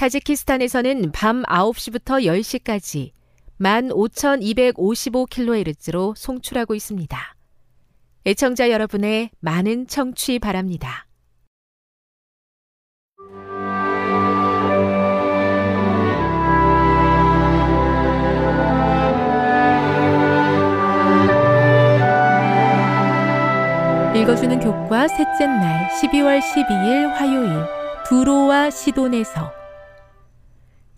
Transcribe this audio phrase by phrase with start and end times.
[0.00, 3.10] 타지키스탄에서는 밤 9시부터 10시까지
[3.60, 7.36] 15,255kHz로 송출하고 있습니다.
[8.24, 11.06] 애청자 여러분의 많은 청취 바랍니다.
[24.16, 27.50] 읽어주는 교과 셋째 날 12월 12일 화요일
[28.08, 29.59] 두로와 시돈에서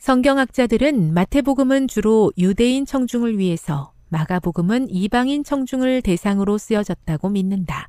[0.02, 7.88] 성경학자들은 마태복음은 주로 유대인 청중을 위해서 마가복음은 이방인 청중을 대상으로 쓰여졌다고 믿는다.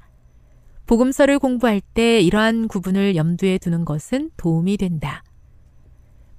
[0.85, 5.23] 복음서를 공부할 때 이러한 구분을 염두에 두는 것은 도움이 된다.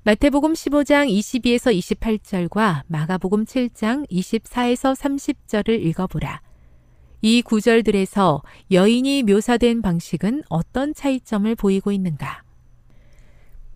[0.04, 6.41] 마태복음 15장 22에서 28절과 마가복음 7장 24에서 30절을 읽어보라.
[7.20, 12.44] 이 구절들에서 여인이 묘사된 방식은 어떤 차이점을 보이고 있는가?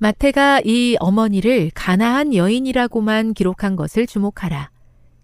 [0.00, 4.70] 마태가 이 어머니를 가나한 여인이라고만 기록한 것을 주목하라.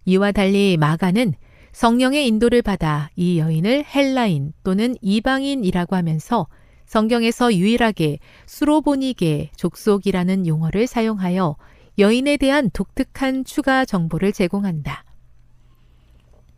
[0.05, 1.35] 이와 달리 마가는
[1.71, 6.49] 성령의 인도를 받아 이 여인을 헬라인 또는 이방인이라고 하면서
[6.87, 11.55] 성경에서 유일하게 수로보니게 족속이라는 용어를 사용하여
[11.99, 15.05] 여인에 대한 독특한 추가 정보를 제공한다.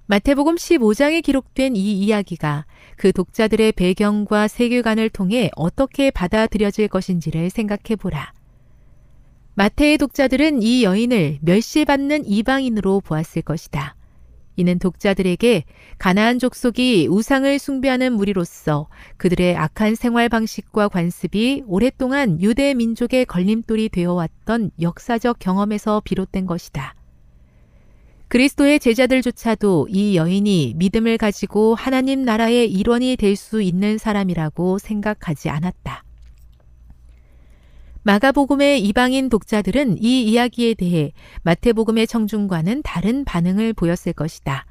[0.09, 2.65] 마태복음 15장에 기록된 이 이야기가
[2.97, 8.33] 그 독자들의 배경과 세계관을 통해 어떻게 받아들여질 것인지를 생각해 보라.
[9.55, 13.97] 마태의 독자들은 이 여인을 멸시받는 이방인으로 보았을 것이다.
[14.55, 15.65] 이는 독자들에게
[15.99, 24.13] 가나안 족속이 우상을 숭배하는 무리로서 그들의 악한 생활 방식과 관습이 오랫동안 유대 민족의 걸림돌이 되어
[24.13, 26.96] 왔던 역사적 경험에서 비롯된 것이다.
[28.29, 36.03] 그리스도의 제자들조차도 이 여인이 믿음을 가지고 하나님 나라의 일원이 될 수 있는 사람이라고 생각하지 않았다.
[38.03, 44.65] 마가복음의 이방인 독자들은 이 이야기에 대해 마태복음의 청중과는 다른 반응을 보였을 것이다.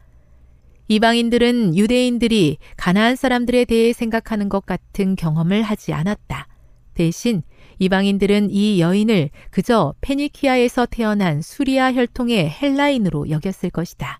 [0.87, 6.47] 이방인들은 유대인들이 가나안 사람들에 대해 생각하는 것 같은 경험을 하지 않았다.
[6.93, 7.43] 대신
[7.79, 14.19] 이방인들은 이 여인을 그저 페니키아에서 태어난 수리아 혈통의 헬라인으로 여겼을 것이다.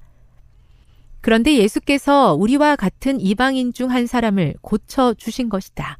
[1.22, 5.98] 그런데 예수께서 우리와 같은 이방인 중 한 사람을 고쳐 주신 것이다.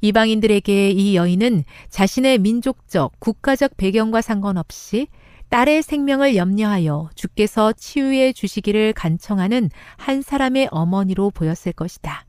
[0.00, 5.08] 이방인들에게 이 여인은 자신의 민족적, 국가적 배경과 상관없이
[5.48, 12.26] 딸의 생명을 염려하여 주께서 치유해 주시기를 간청하는 한 사람의 어머니로 보였을 것이다.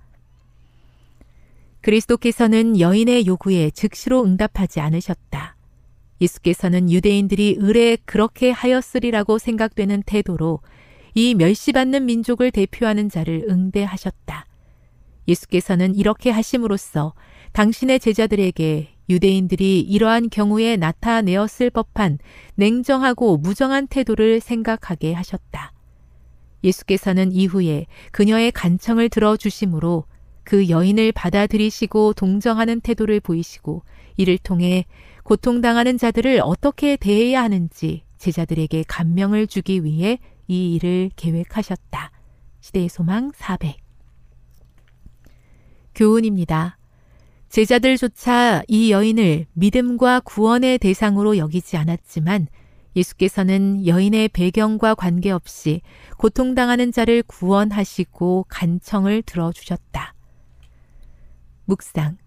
[1.85, 5.55] 그리스도께서는 여인의 요구에 즉시로 응답하지 않으셨다.
[6.19, 10.61] 예수께서는 유대인들이 의뢰 그렇게 하였으리라고 생각되는 태도로
[11.13, 14.47] 이 멸시받는 민족을 대표하는 자를 응대하셨다.
[15.27, 17.13] 예수께서는 이렇게 하심으로써
[17.51, 22.17] 당신의 제자들에게 유대인들이 이러한 경우에 나타내었을 법한
[22.55, 25.71] 냉정하고 무정한 태도를 생각하게 하셨다.
[26.63, 30.05] 예수께서는 이후에 그녀의 간청을 들어주심으로
[30.45, 33.83] 그 여인을 받아들이시고 동정하는 태도를 보이시고
[34.15, 34.85] 이를 통해
[35.23, 42.11] 고통당하는 자들을 어떻게 대해야 하는지 제자들에게 감명을 주기 위해 이 일을 계획하셨다.
[42.61, 43.75] 시대의 소망 400
[45.93, 46.77] 교훈입니다.
[47.49, 52.47] 제자들조차 이 여인을 믿음과 구원의 대상으로 여기지 않았지만
[52.95, 55.81] 예수께서는 여인의 배경과 관계없이
[56.17, 60.14] 고통당하는 자를 구원하시고 간청을 들어주셨다.
[61.65, 62.17] 묵상.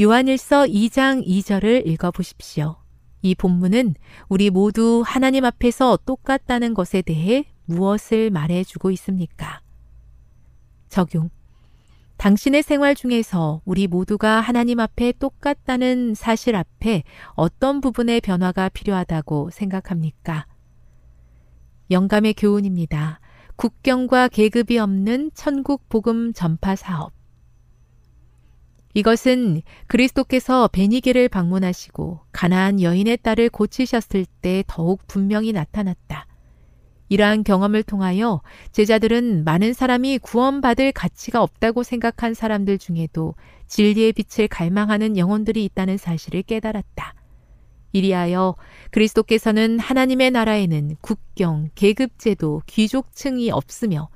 [0.00, 2.76] 요한일서 2장 2절을 읽어보십시오.
[3.22, 3.94] 이 본문은
[4.28, 9.60] 우리 모두 하나님 앞에서 똑같다는 것에 대해 무엇을 말해주고 있습니까?
[10.88, 11.30] 적용.
[12.16, 20.46] 당신의 생활 중에서 우리 모두가 하나님 앞에 똑같다는 사실 앞에 어떤 부분의 변화가 필요하다고 생각합니까?
[21.90, 23.20] 영감의 교훈입니다.
[23.56, 27.19] 국경과 계급이 없는 천국 복음 전파 사업.
[28.94, 36.26] 이것은 그리스도께서 베니게를 방문하시고 가나안 여인의 딸을 고치셨을 때 더욱 분명히 나타났다.
[37.08, 38.40] 이러한 경험을 통하여
[38.72, 43.34] 제자들은 많은 사람이 구원받을 가치가 없다고 생각한 사람들 중에도
[43.66, 47.14] 진리의 빛을 갈망하는 영혼들이 있다는 사실을 깨달았다.
[47.92, 48.54] 이리하여
[48.92, 54.08] 그리스도께서는 하나님의 나라에는 국경, 계급제도, 귀족층이 없으며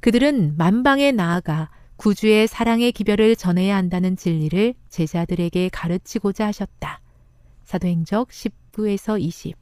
[0.00, 7.02] 그들은 만방에 나아가 구주의 사랑의 기별을 전해야 한다는 진리를 제자들에게 가르치고자 하셨다.
[7.64, 9.54] 사도행적 19에서 20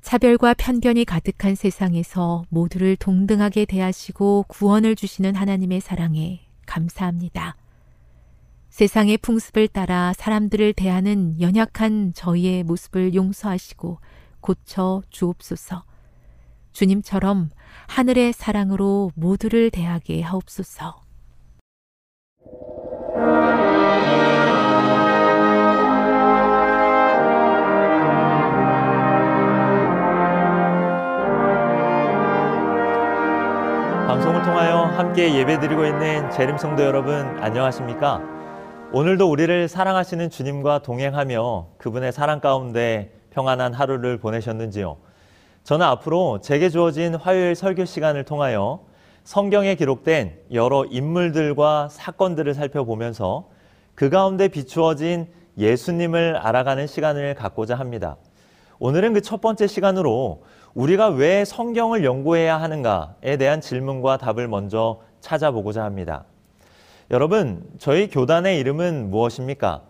[0.00, 7.56] 차별과 편견이 가득한 세상에서 모두를 동등하게 대하시고 구원을 주시는 하나님의 사랑에 감사합니다.
[8.70, 13.98] 세상의 풍습을 따라 사람들을 대하는 연약한 저희의 모습을 용서하시고
[14.40, 15.84] 고쳐 주옵소서.
[16.76, 17.48] 주님처럼
[17.88, 21.00] 하늘의 사랑으로 모두를 대하게 하옵소서.
[34.06, 38.20] 방송을 통하여 함께 예배드리고 있는 재림성도 여러분 안녕하십니까?
[38.92, 45.05] 오늘도 우리를 사랑하시는 주님과 동행하며 그분의 사랑 가운데 평안한 하루를 보내셨는지요?
[45.66, 48.84] 저는 앞으로 제게 주어진 화요일 설교 시간을 통하여
[49.24, 53.48] 성경에 기록된 여러 인물들과 사건들을 살펴보면서
[53.96, 55.26] 그 가운데 비추어진
[55.58, 58.16] 예수님을 알아가는 시간을 갖고자 합니다.
[58.78, 65.82] 오늘은 그 첫 번째 시간으로 우리가 왜 성경을 연구해야 하는가에 대한 질문과 답을 먼저 찾아보고자
[65.82, 66.26] 합니다.
[67.10, 69.82] 여러분, 저희 교단의 이름은 무엇입니까?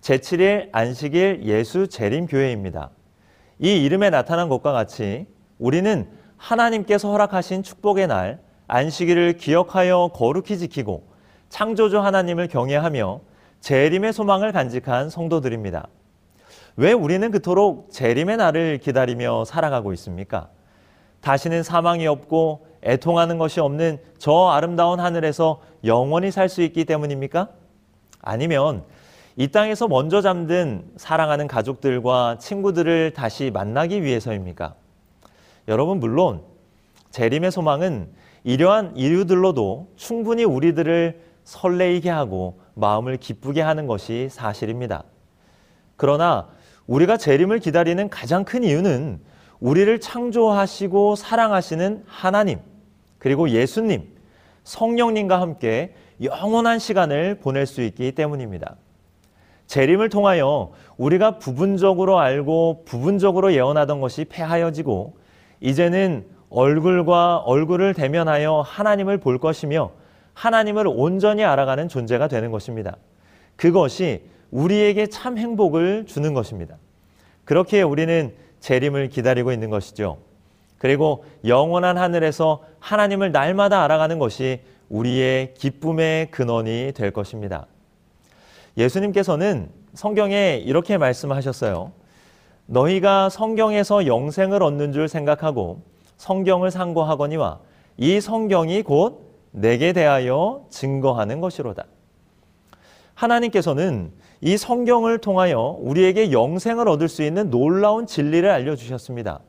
[0.00, 2.88] 제7일 안식일 예수 재림교회입니다.
[3.58, 5.26] 이 이름에 나타난 것과 같이
[5.58, 11.06] 우리는 하나님께서 허락하신 축복의 날 안식일을 기억하여 거룩히 지키고
[11.48, 13.20] 창조주 하나님을 경외하며
[13.60, 15.86] 재림의 소망을 간직한 성도들입니다.
[16.76, 20.48] 왜 우리는 그토록 재림의 날을 기다리며 살아가고 있습니까?
[21.20, 27.48] 다시는 사망이 없고 애통하는 것이 없는 저 아름다운 하늘에서 영원히 살 수 있기 때문입니까?
[28.22, 28.84] 아니면
[29.36, 34.74] 이 땅에서 먼저 잠든 사랑하는 가족들과 친구들을 다시 만나기 위해서입니까?
[35.68, 36.42] 여러분, 물론
[37.10, 38.08] 재림의 소망은
[38.44, 45.04] 이러한 이유들로도 충분히 우리들을 설레이게 하고 마음을 기쁘게 하는 것이 사실입니다.
[45.96, 46.48] 그러나
[46.86, 49.20] 우리가 재림을 기다리는 가장 큰 이유는
[49.60, 52.58] 우리를 창조하시고 사랑하시는 하나님,
[53.18, 54.08] 그리고 예수님,
[54.64, 58.76] 성령님과 함께 영원한 시간을 보낼 수 있기 때문입니다.
[59.66, 65.16] 재림을 통하여 우리가 부분적으로 알고 부분적으로 예언하던 것이 폐하여지고
[65.60, 69.92] 이제는 얼굴과 얼굴을 대면하여 하나님을 볼 것이며
[70.34, 72.96] 하나님을 온전히 알아가는 존재가 되는 것입니다.
[73.56, 76.76] 그것이 우리에게 참 행복을 주는 것입니다.
[77.44, 80.18] 그렇게 우리는 재림을 기다리고 있는 것이죠.
[80.78, 87.66] 그리고 영원한 하늘에서 하나님을 날마다 알아가는 것이 우리의 기쁨의 근원이 될 것입니다.
[88.76, 91.92] 예수님께서는 성경에 이렇게 말씀하셨어요.
[92.66, 95.82] 너희가 성경에서 영생을 얻는 줄 생각하고
[96.16, 97.60] 성경을 상고하거니와
[97.98, 101.84] 이 성경이 곧 내게 대하여 증거하는 것이로다.
[103.14, 109.40] 하나님께서는 이 성경을 통하여 우리에게 영생을 얻을 수 있는 놀라운 진리를 알려주셨습니다.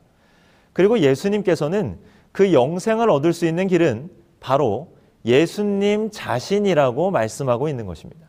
[0.72, 1.98] 그리고 예수님께서는
[2.32, 8.26] 그 영생을 얻을 수 있는 길은 바로 예수님 자신이라고 말씀하고 있는 것입니다.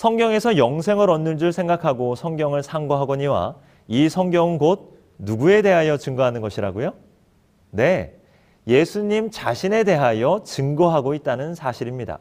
[0.00, 6.94] 성경에서 영생을 얻는 줄 생각하고 성경을 상고하거니와 이 성경은 곧 누구에 대하여 증거하는 것이라고요?
[7.70, 8.14] 네.
[8.66, 12.18] 예수님 자신에 대하여 증거하고 있다는 사실입니다.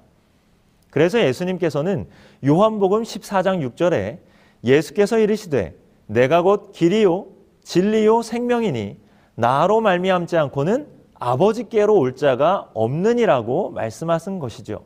[0.89, 2.09] 그래서 예수님께서는
[2.45, 4.17] 요한복음 14장 6절에
[4.65, 5.73] 예수께서 이르시되
[6.05, 7.27] 내가 곧 길이요
[7.63, 8.97] 진리요 생명이니
[9.35, 10.85] 나로 말미암지 않고는
[11.17, 14.83] 아버지께로 올 자가 없느니라고 말씀하신 것이죠.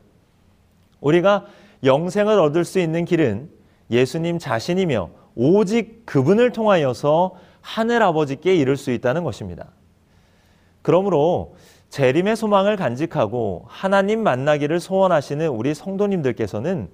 [1.00, 1.46] 우리가
[1.84, 3.50] 영생을 얻을 수 있는 길은
[3.90, 9.68] 예수님 자신이며 오직 그분을 통하여서 하늘 아버지께 이를 수 있다는 것입니다.
[10.82, 11.56] 그러므로
[11.90, 16.88] 재림의 소망을 간직하고 하나님 만나기를 소원하시는 우리 성도님들께서는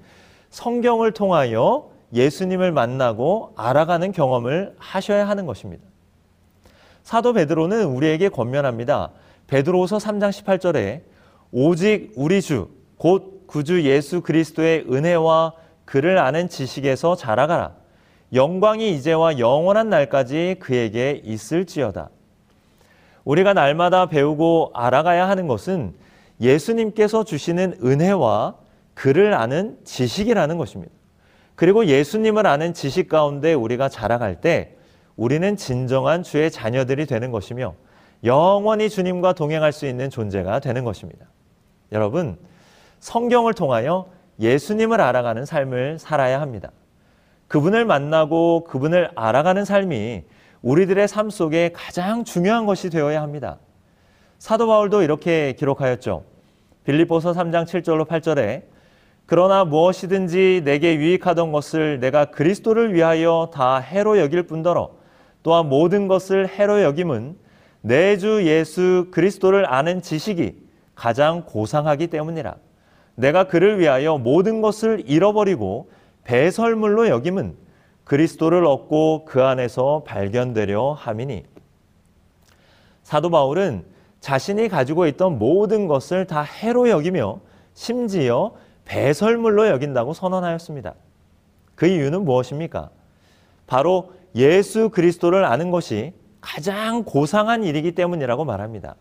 [0.51, 5.85] 성경을 통하여 예수님을 만나고 알아가는 경험을 하셔야 하는 것입니다.
[7.03, 9.11] 사도 베드로는 우리에게 권면합니다.
[9.47, 11.03] 베드로후서 3장 18절에
[11.53, 15.55] 오직 우리 주 곧 구주 예수 그리스도의 은혜와
[15.85, 17.73] 그를 아는 지식에서 자라가라.
[18.33, 22.11] 영광이 이제와 영원한 날까지 그에게 있을지어다.
[23.25, 25.95] 우리가 날마다 배우고 알아가야 하는 것은
[26.41, 28.55] 예수님께서 주시는 은혜와
[28.95, 30.93] 그를 아는 지식이라는 것입니다.
[31.57, 34.77] 그리고 예수님을 아는 지식 가운데 우리가 자라갈 때
[35.17, 37.75] 우리는 진정한 주의 자녀들이 되는 것이며
[38.23, 41.27] 영원히 주님과 동행할 수 있는 존재가 되는 것입니다.
[41.91, 42.39] 여러분,
[43.01, 44.07] 성경을 통하여
[44.39, 46.71] 예수님을 알아가는 삶을 살아야 합니다.
[47.49, 50.23] 그분을 만나고 그분을 알아가는 삶이
[50.63, 53.59] 우리들의 삶 속에 가장 중요한 것이 되어야 합니다.
[54.39, 56.23] 사도 바울도 이렇게 기록하였죠.
[56.85, 58.63] 빌립보서 3장 7절로 8절에
[59.27, 64.91] 그러나 무엇이든지 내게 유익하던 것을 내가 그리스도를 위하여 다 해로 여길 뿐더러
[65.43, 67.37] 또한 모든 것을 해로 여김은
[67.83, 70.55] 내 주 예수 그리스도를 아는 지식이
[70.95, 72.57] 가장 고상하기 때문이라.
[73.21, 75.91] 내가 그를 위하여 모든 것을 잃어버리고
[76.25, 77.57] 배설물로 여김은
[78.05, 81.45] 그리스도를 얻고 그 안에서 발견되려 함이니
[83.03, 83.85] 사도 바울은
[84.21, 87.41] 자신이 가지고 있던 모든 것을 다 해로 여기며
[87.75, 88.53] 심지어
[88.85, 90.95] 배설물로 여긴다고 선언하였습니다.
[91.75, 92.91] 그 이유는 무엇입니까?
[93.67, 98.97] 바로 예수 그리스도를 아는 것이 가장 고상한 일이기 때문이라고 말합니다.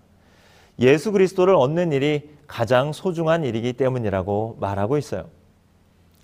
[0.80, 5.26] 예수 그리스도를 얻는 일이 가장 소중한 일이기 때문이라고 말하고 있어요.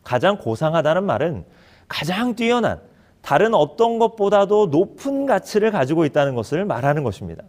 [0.04, 1.46] 가장 고상하다는 말은
[1.88, 2.82] 가장 뛰어난
[3.22, 7.44] 다른 어떤 것보다도 높은 가치를 가지고 있다는 것을 말하는 것입니다.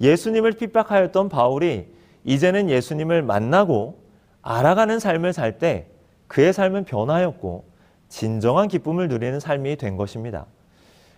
[0.00, 1.86] 예수님을 핍박하였던 바울이
[2.24, 4.02] 이제는 예수님을 만나고
[4.40, 5.86] 알아가는 삶을 살 때
[6.26, 7.64] 그의 삶은 변화였고
[8.08, 10.46] 진정한 기쁨을 누리는 삶이 된 것입니다.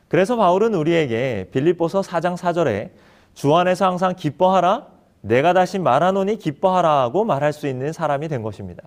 [0.08, 2.90] 그래서 바울은 우리에게 빌립보서 4장 4절에
[3.34, 4.95] 주 안에서 항상 기뻐하라
[5.26, 8.82] 내가 다시 말하노니 기뻐하라고 말할 수 있는 사람이 된 것입니다.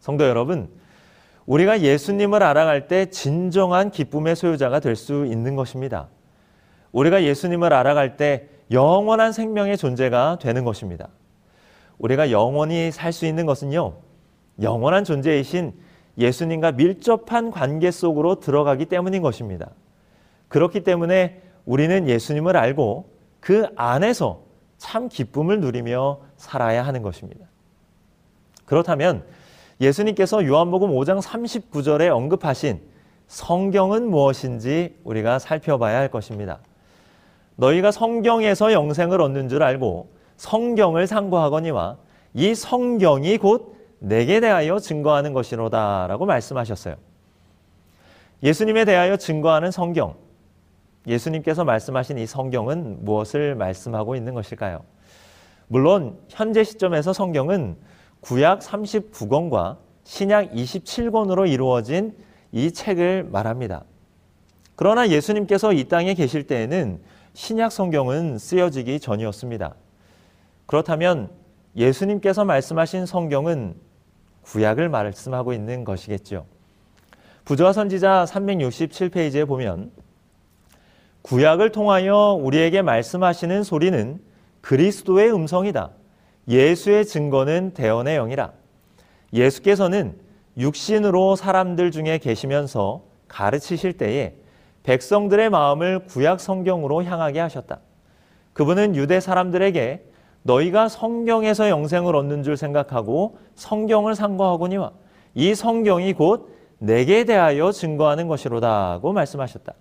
[0.00, 0.68] 성도 여러분,
[1.46, 6.08] 우리가 예수님을 알아갈 때 진정한 기쁨의 소유자가 될 수 있는 것입니다.
[6.92, 11.08] 우리가 예수님을 알아갈 때 영원한 생명의 존재가 되는 것입니다.
[11.98, 13.94] 우리가 영원히 살 수 있는 것은요,
[14.60, 15.74] 영원한 존재이신
[16.18, 19.70] 예수님과 밀접한 관계 속으로 들어가기 때문인 것입니다.
[20.48, 23.10] 그렇기 때문에 우리는 예수님을 알고
[23.40, 24.45] 그 안에서
[24.78, 27.46] 참 기쁨을 누리며 살아야 하는 것입니다.
[28.64, 29.24] 그렇다면
[29.80, 32.80] 예수님께서 요한복음 5장 39절에 언급하신
[33.28, 36.58] 성경은 무엇인지 우리가 살펴봐야 할 것입니다.
[37.56, 41.96] 너희가 성경에서 영생을 얻는 줄 알고 성경을 상고하거니와
[42.34, 46.96] 이 성경이 곧 내게 대하여 증거하는 것이로다라고 말씀하셨어요.
[48.42, 50.14] 예수님에 대하여 증거하는 성경,
[51.06, 54.84] 예수님께서 말씀하신 이 성경은 무엇을 말씀하고 있는 것일까요?
[55.68, 57.76] 물론 현재 시점에서 성경은
[58.20, 62.16] 구약 39권과 신약 27권으로 이루어진
[62.52, 63.84] 이 책을 말합니다.
[64.76, 67.00] 그러나 예수님께서 이 땅에 계실 때에는
[67.34, 69.74] 신약 성경은 쓰여지기 전이었습니다.
[70.66, 71.30] 그렇다면
[71.76, 73.74] 예수님께서 말씀하신 성경은
[74.42, 76.46] 구약을 말씀하고 있는 것이겠죠.
[77.44, 79.90] 부조화 선지자 367페이지에 보면
[81.26, 84.20] 구약을 통하여 우리에게 말씀하시는 소리는
[84.60, 85.90] 그리스도의 음성이다.
[86.46, 88.52] 예수의 증거는 대언의 영이라.
[89.32, 90.14] 예수께서는
[90.56, 94.36] 육신으로 사람들 중에 계시면서 가르치실 때에
[94.84, 97.80] 백성들의 마음을 구약 성경으로 향하게 하셨다.
[98.52, 100.04] 그분은 유대 사람들에게
[100.44, 104.92] 너희가 성경에서 영생을 얻는 줄 생각하고 성경을 상고하거니와
[105.34, 109.74] 이 성경이 곧 내게 대하여 증거하는 것이로다고 말씀하셨다.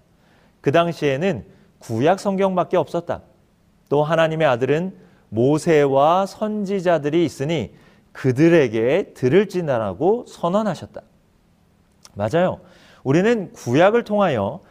[0.65, 1.45] 그 당시에는
[1.77, 3.22] 구약 성경밖에 없었다.
[3.88, 4.95] 또 하나님의 아들은
[5.29, 7.75] 모세와 선지자들이 있으니
[8.13, 11.01] 그들에게 들을지나라고 선언하셨다.
[12.15, 12.62] 맞아요.
[13.03, 14.62] 우리는 구약을 통하여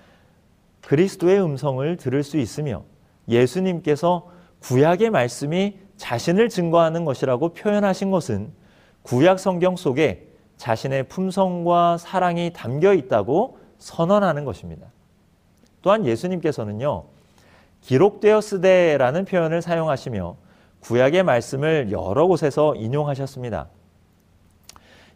[0.81, 2.83] 그리스도의 음성을 들을 수 있으며
[3.29, 4.33] 예수님께서
[4.63, 8.51] 구약의 말씀이 자신을 증거하는 것이라고 표현하신 것은
[9.03, 14.89] 구약 성경 속에 자신의 품성과 사랑이 담겨 있다고 선언하는 것입니다.
[15.85, 17.05] 또한 예수님께서는요,
[17.83, 20.37] 기록되었으되라는 표현을 사용하시며
[20.81, 23.69] 구약의 말씀을 여러 곳에서 인용하셨습니다.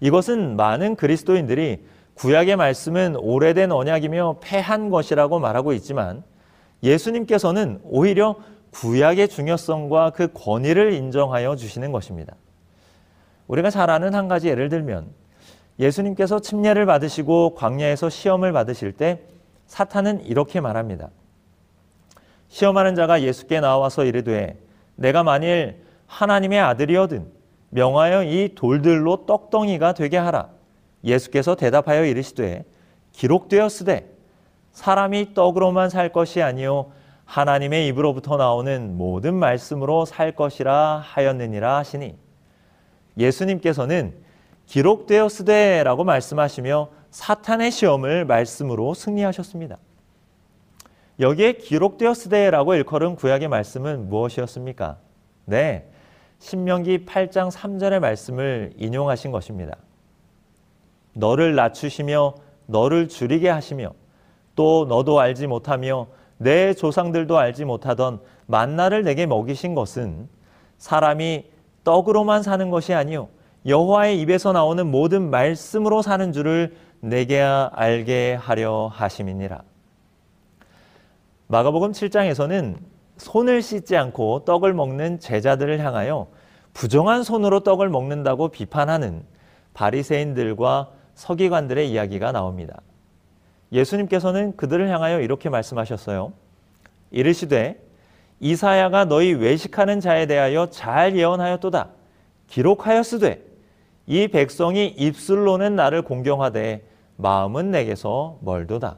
[0.00, 6.22] 이것은 많은 그리스도인들이 구약의 말씀은 오래된 언약이며 패한 것이라고 말하고 있지만
[6.82, 8.36] 예수님께서는 오히려
[8.72, 12.34] 구약의 중요성과 그 권위를 인정하여 주시는 것입니다.
[13.46, 15.06] 우리가 잘 아는 한 가지 예를 들면
[15.78, 19.22] 예수님께서 침례를 받으시고 광야에서 시험을 받으실 때
[19.68, 21.10] 사탄은 이렇게 말합니다.
[22.48, 24.58] 시험하는 자가 예수께 나와서 이르되
[24.96, 27.30] 내가 만일 하나님의 아들이어든
[27.70, 30.48] 명하여 이 돌들로 떡덩이가 되게 하라.
[31.04, 32.64] 예수께서 대답하여 이르시되
[33.12, 34.10] 기록되었으되
[34.72, 36.90] 사람이 떡으로만 살 것이 아니요
[37.24, 42.16] 하나님의 입으로부터 나오는 모든 말씀으로 살 것이라 하였느니라 하시니
[43.18, 44.14] 예수님께서는
[44.66, 49.78] 기록되었으되라고 말씀하시며 사탄의 시험을 말씀으로 승리하셨습니다.
[51.20, 54.98] 여기에 기록되었으되라고 일컬은 구약의 말씀은 무엇이었습니까?
[55.46, 55.90] 네.
[56.38, 59.76] 신명기 8장 3절의 말씀을 인용하신 것입니다.
[61.14, 62.34] 너를 낮추시며
[62.66, 63.92] 너를 줄이게 하시며
[64.54, 70.28] 또 너도 알지 못하며 내 조상들도 알지 못하던 만나를 내게 먹이신 것은
[70.76, 71.46] 사람이
[71.82, 73.28] 떡으로만 사는 것이 아니요
[73.66, 79.62] 여호와의 입에서 나오는 모든 말씀으로 사는 줄을 내게 알게 하려 하심이니라.
[81.46, 82.76] 마가복음 7장에서는
[83.16, 86.28] 손을 씻지 않고 떡을 먹는 제자들을 향하여
[86.74, 89.24] 부정한 손으로 떡을 먹는다고 비판하는
[89.74, 92.80] 바리새인들과 서기관들의 이야기가 나옵니다.
[93.72, 96.32] 예수님께서는 그들을 향하여 이렇게 말씀하셨어요.
[97.10, 97.82] 이르시되
[98.40, 101.88] 이사야가 너희 외식하는 자에 대하여 잘 예언하였도다.
[102.46, 103.47] 기록하였으되
[104.08, 106.82] 이 백성이 입술로는 나를 공경하되
[107.16, 108.96] 마음은 내게서 멀도다.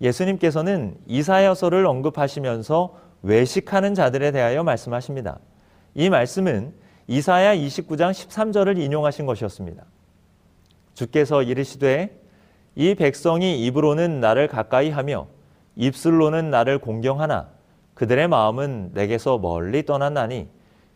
[0.00, 5.40] 예수님께서는 이사야서를 언급하시면서 외식하는 자들에 대하여 말씀하십니다.
[5.96, 6.72] 이 말씀은
[7.08, 9.82] 이사야 29장 13절을 인용하신 것이었습니다.
[10.94, 12.16] 주께서 이르시되
[12.76, 15.26] 이 백성이 입으로는 나를 가까이 하며
[15.74, 17.48] 입술로는 나를 공경하나
[17.94, 20.48] 그들의 마음은 내게서 멀리 떠났나니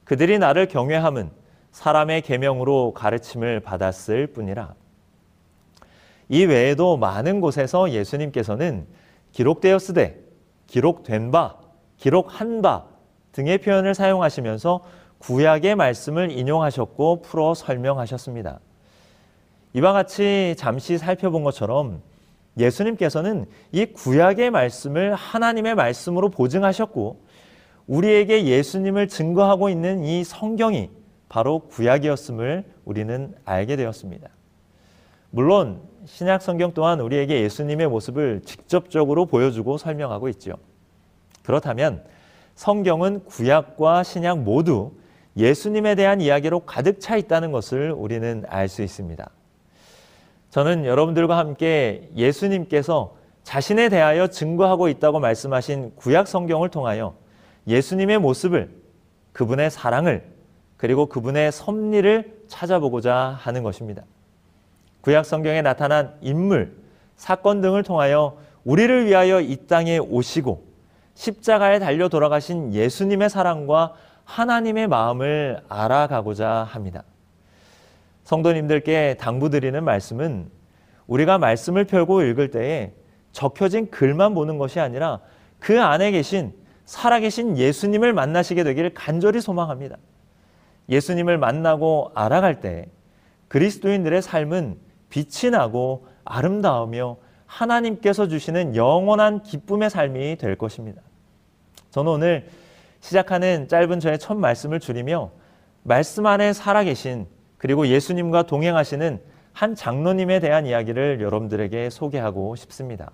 [0.05, 1.31] 그들이 나를 경외함은
[1.73, 4.75] 사람의 계명으로 가르침을 받았을 뿐이라.
[6.29, 8.87] 이 외에도 많은 곳에서 예수님께서는
[9.33, 10.21] 기록되었으되,
[10.67, 11.57] 기록된 바,
[11.97, 12.85] 기록한 바
[13.33, 14.81] 등의 표현을 사용하시면서
[15.19, 18.61] 구약의 말씀을 인용하셨고 풀어 설명하셨습니다.
[19.75, 22.03] 이와 같이 잠시 살펴본 것처럼
[22.59, 27.21] 예수님께서는 이 구약의 말씀을 하나님의 말씀으로 보증하셨고
[27.87, 30.91] 우리에게 예수님을 증거하고 있는 이 성경이
[31.29, 34.29] 바로 구약이었음을 우리는 알게 되었습니다.
[35.31, 40.55] 물론 신약 성경 또한 우리에게 예수님의 모습을 직접적으로 보여주고 설명하고 있죠.
[41.45, 42.03] 그렇다면
[42.55, 44.93] 성경은 구약과 신약 모두
[45.37, 49.31] 예수님에 대한 이야기로 가득 차 있다는 것을 우리는 알 수 있습니다.
[50.51, 57.15] 저는 여러분들과 함께 예수님께서 자신에 대하여 증거하고 있다고 말씀하신 구약 성경을 통하여
[57.67, 58.71] 예수님의 모습을
[59.33, 60.38] 그분의 사랑을
[60.79, 64.05] 그리고 그분의 섭리를 찾아보고자 하는 것입니다.
[65.03, 66.75] 구약 성경에 나타난 인물,
[67.17, 70.65] 사건 등을 통하여 우리를 위하여 이 땅에 오시고
[71.15, 77.03] 십자가에 달려 돌아가신 예수님의 사랑과 하나님의 마음을 알아가고자 합니다.
[78.25, 80.49] 성도님들께 당부드리는 말씀은
[81.07, 82.93] 우리가 말씀을 펴고 읽을 때에
[83.33, 85.21] 적혀진 글만 보는 것이 아니라
[85.59, 86.53] 그 안에 계신
[86.85, 89.97] 살아계신 예수님을 만나시게 되기를 간절히 소망합니다.
[90.89, 92.87] 예수님을 만나고 알아갈 때
[93.49, 94.79] 그리스도인들의 삶은
[95.11, 101.01] 빛이 나고 아름다우며 하나님께서 주시는 영원한 기쁨의 삶이 될 것입니다.
[101.91, 102.49] 저는 오늘
[103.01, 105.31] 시작하는 짧은 저의 첫 말씀을 줄이며
[105.83, 109.21] 말씀 안에 살아계신 그리고 예수님과 동행하시는
[109.53, 113.11] 한 장로님에 대한 이야기를 여러분들에게 소개하고 싶습니다.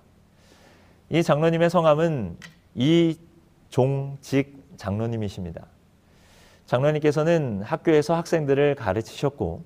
[1.09, 2.37] 이 장로님의 성함은
[2.75, 5.65] 이종직 장로님이십니다.
[6.65, 9.63] 장로님께서는 학교에서 학생들을 가르치셨고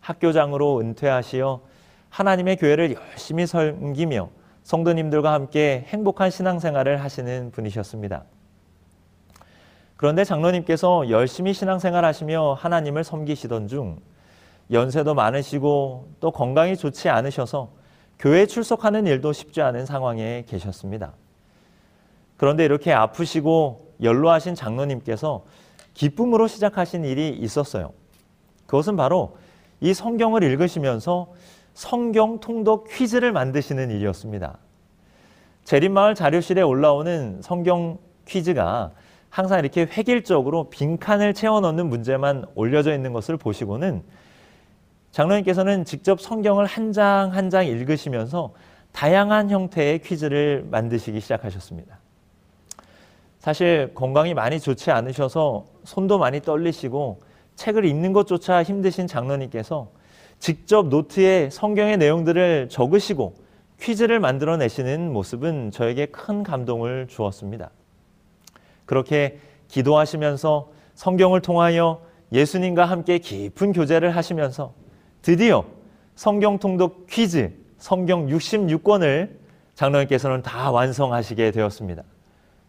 [0.00, 1.60] 학교장으로 은퇴하시어
[2.08, 4.30] 하나님의 교회를 열심히 섬기며
[4.62, 8.24] 성도님들과 함께 행복한 신앙생활을 하시는 분이셨습니다.
[9.96, 13.98] 그런데 장로님께서 열심히 신앙생활 하시며 하나님을 섬기시던 중
[14.70, 17.70] 연세도 많으시고 또 건강이 좋지 않으셔서
[18.18, 21.12] 교회 출석하는 일도 쉽지 않은 상황에 계셨습니다.
[22.36, 25.44] 그런데 이렇게 아프시고 연로하신 장로님께서
[25.96, 27.92] 기쁨으로 시작하신 일이 있었어요.
[28.66, 29.38] 그것은 바로
[29.80, 31.32] 이 성경을 읽으시면서
[31.72, 34.58] 성경 통독 퀴즈를 만드시는 일이었습니다.
[35.64, 38.92] 재림마을 자료실에 올라오는 성경 퀴즈가
[39.30, 44.02] 항상 이렇게 획일적으로 빈칸을 채워 넣는 문제만 올려져 있는 것을 보시고는
[45.12, 48.52] 장로님께서는 직접 성경을 한 장 한장 읽으시면서
[48.92, 51.98] 다양한 형태의 퀴즈를 만드시기 시작하셨습니다.
[53.46, 57.20] 사실 건강이 많이 좋지 않으셔서 손도 많이 떨리시고
[57.54, 59.92] 책을 읽는 것조차 힘드신 장로님께서
[60.40, 63.36] 직접 노트에 성경의 내용들을 적으시고
[63.80, 67.70] 퀴즈를 만들어내시는 모습은 저에게 큰 감동을 주었습니다.
[68.84, 74.74] 그렇게 기도하시면서 성경을 통하여 예수님과 함께 깊은 교제를 하시면서
[75.22, 75.64] 드디어
[76.16, 79.36] 성경 통독 퀴즈 성경 66권을
[79.76, 82.02] 장로님께서는 다 완성하시게 되었습니다.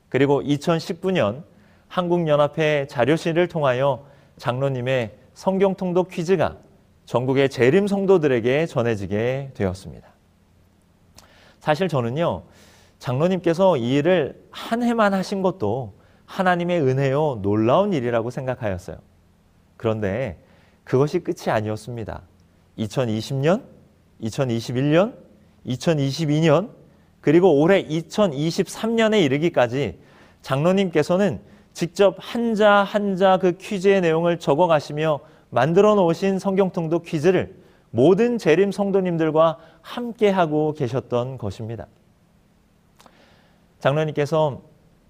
[0.09, 1.43] 그리고 2019년
[1.87, 4.05] 한국연합회 자료실을 통하여
[4.37, 6.57] 장로님의 성경 통독 퀴즈가
[7.05, 10.07] 전국의 재림 성도들에게 전해지게 되었습니다.
[11.59, 12.43] 사실 저는요,
[12.99, 15.93] 장로님께서 이 일을 한 해만 하신 것도
[16.25, 18.97] 하나님의 은혜요, 놀라운 일이라고 생각하였어요.
[19.77, 20.43] 그런데
[20.83, 22.21] 그것이 끝이 아니었습니다.
[22.79, 23.63] 2020년,
[24.21, 25.15] 2021년,
[25.65, 26.71] 2022년,
[27.27, 29.99] 그리고 올해 2023년에 이르기까지
[30.43, 31.41] 장로님께서는
[31.73, 37.53] 직접 한자 한자 그 퀴즈의 내용을 적어 가시며 만들어 놓으신 성경통독 퀴즈를
[37.89, 41.87] 모든 재림 성도님들과 함께 하고 계셨던 것입니다.
[43.79, 44.61] 장로님께서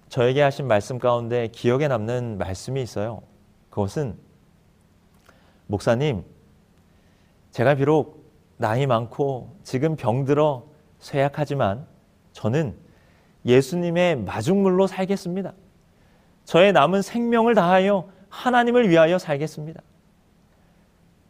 [0.08, 3.22] 저에게 하신 말씀 가운데 기억에 남는 말씀이 있어요.
[3.70, 4.16] 그것은
[5.68, 6.24] 목사님,
[7.52, 10.64] 제가 비록 나이 많고 지금 병들어
[10.98, 11.86] 쇠약하지만
[12.38, 12.76] 저는
[13.44, 15.54] 예수님의 마중물로 살겠습니다.
[16.44, 19.82] 저의 남은 생명을 다하여 하나님을 위하여 살겠습니다.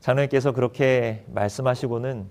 [0.01, 2.29] 장로님께서 그렇게 말씀하시고는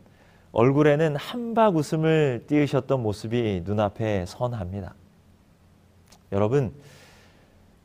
[0.51, 4.93] 얼굴에는 한박 웃음을 띄우셨던 모습이 눈앞에 선합니다.
[6.31, 6.71] 여러분,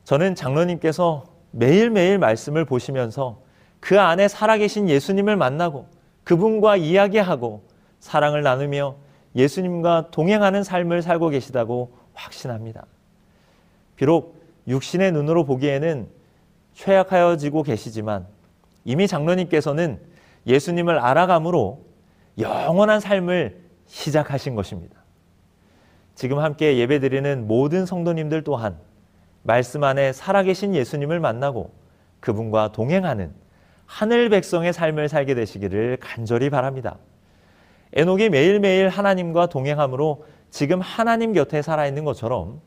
[0.03, 3.41] 저는 장로님께서 매일매일 말씀을 보시면서
[3.79, 5.87] 그 안에 살아계신 예수님을 만나고
[6.23, 7.63] 그분과 이야기하고
[7.99, 9.02] 사랑을 나누며
[9.35, 12.85] 예수님과 동행하는 삶을 살고 계시다고 확신합니다.
[13.95, 16.07] 비록 육신의 눈으로 보기에는
[16.73, 18.27] 쇠약하여지고 계시지만
[18.85, 19.99] 이미 장로님께서는
[20.47, 21.85] 예수님을 알아감으로
[22.39, 25.03] 영원한 삶을 시작하신 것입니다.
[26.15, 28.77] 지금 함께 예배드리는 모든 성도님들 또한
[29.41, 31.71] 말씀 안에 살아계신 예수님을 만나고
[32.19, 33.33] 그분과 동행하는
[33.85, 36.97] 하늘 백성의 삶을 살게 되시기를 간절히 바랍니다.
[37.93, 42.61] 에녹이 매일매일 하나님과 동행함으로 지금 하나님 곁에 살아있는 것처럼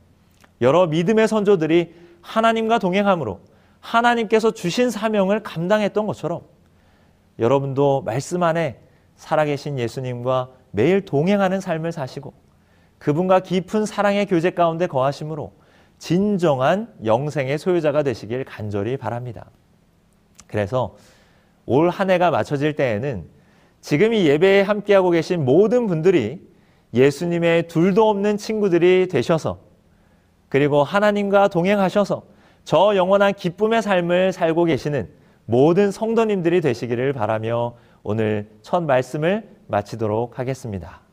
[0.61, 3.41] 여러 믿음의 선조들이 하나님과 동행함으로
[3.81, 6.43] 하나님께서 주신 사명을 감당했던 것처럼
[7.39, 8.81] 여러분도 말씀 안에
[9.17, 12.33] 살아계신 예수님과 매일 동행하는 삶을 사시고
[12.99, 15.53] 그분과 깊은 사랑의 교제 가운데 거하심으로
[15.99, 19.47] 진정한 영생의 소유자가 되시길 간절히 바랍니다.
[20.47, 20.97] 그래서
[21.67, 23.36] 올 한 해가 맞춰질 때에는
[23.87, 26.41] 지금 이 예배에 함께하고 계신 모든 분들이
[26.93, 29.61] 예수님의 둘도 없는 친구들이 되셔서
[30.49, 32.25] 그리고 하나님과 동행하셔서
[32.65, 35.09] 저 영원한 기쁨의 삶을 살고 계시는
[35.45, 41.06] 모든 성도님들이 되시기를 바라며 오늘 첫 말씀을 마치도록 하겠습니다.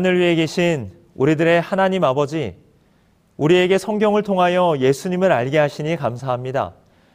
[0.00, 2.56] 하늘 위에 계신 우리들의 하나님 아버지,
[3.36, 6.72] 우리에게 성경을 통하여 예수님을 알게 하시니 감사합니다.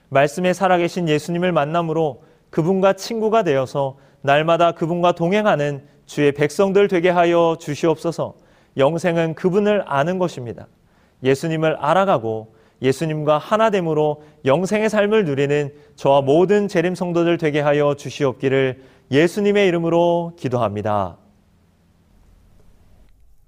[0.09, 2.21] 말씀에 살아계신 예수님을 만남으로
[2.51, 8.35] 그분과 친구가 되어서 날마다 그분과 동행하는 주의 백성들 되게 하여 주시옵소서
[8.77, 10.67] 영생은 그분을 아는 것입니다.
[11.23, 19.67] 예수님을 알아가고 예수님과 하나됨으로 영생의 삶을 누리는 저와 모든 재림 성도들 되게 하여 주시옵기를 예수님의
[19.69, 21.17] 이름으로 기도합니다.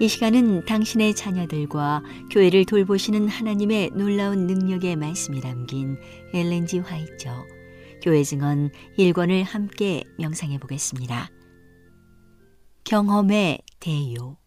[0.00, 5.96] 이 시간은 당신의 자녀들과 교회를 돌보시는 하나님의 놀라운 능력의 말씀이 담긴
[6.32, 7.44] 엘렌지 화이처
[8.02, 11.30] 교회 증언 1권을 함께 명상해 보겠습니다.
[12.84, 14.38] 경험의 대요